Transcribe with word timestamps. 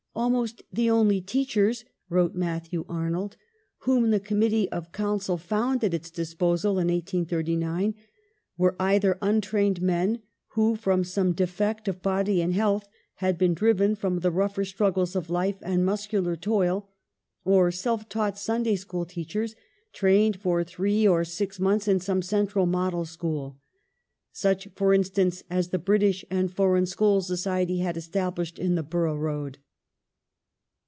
"Almost 0.21 0.63
the 0.71 0.89
only 0.89 1.21
teachers," 1.21 1.85
wrote 2.09 2.35
Matthew 2.35 2.85
Arnold," 2.89 3.37
whom 3.85 4.11
the 4.11 4.19
Committee 4.19 4.69
of 4.69 4.91
Council 4.91 5.37
found 5.37 5.85
at 5.85 5.93
its 5.93 6.11
disposal 6.11 6.71
in 6.73 6.89
1839, 6.89 7.95
were' 8.57 8.75
either 8.93 9.17
untrained 9.21 9.81
men 9.81 10.21
who, 10.49 10.75
from 10.75 11.05
some 11.05 11.31
defect 11.31 11.87
of 11.87 12.01
body 12.01 12.41
and 12.41 12.53
health, 12.53 12.89
had 13.15 13.37
been 13.37 13.53
driven 13.53 13.95
from 13.95 14.19
the 14.19 14.31
rougher 14.31 14.65
struggles 14.65 15.15
of 15.15 15.29
life 15.29 15.57
and 15.61 15.85
muscular 15.85 16.35
toil; 16.35 16.89
or 17.45 17.71
self 17.71 18.09
taught 18.09 18.37
Sunday 18.37 18.75
school 18.75 19.05
teachers 19.05 19.55
trained 19.93 20.35
for 20.35 20.61
three 20.65 21.07
or 21.07 21.23
six 21.23 21.57
months 21.57 21.87
in 21.87 22.01
some 22.01 22.21
central 22.21 22.65
model 22.65 23.05
school,' 23.05 23.57
such, 24.33 24.67
for 24.75 24.93
instance, 24.93 25.43
as 25.49 25.69
the 25.69 25.79
British 25.79 26.25
and 26.29 26.51
Foreign 26.51 26.85
School 26.85 27.21
Society 27.21 27.77
had 27.79 27.95
established 27.95 28.59
in 28.59 28.75
the 28.75 28.83
Borough 28.83 29.15
Road. 29.17 29.59